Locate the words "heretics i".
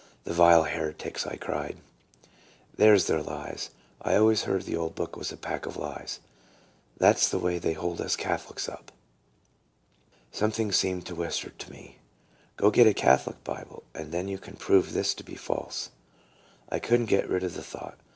0.63-1.35